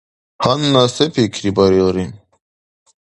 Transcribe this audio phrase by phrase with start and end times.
[0.43, 2.05] Гьанна се пикрибарилри?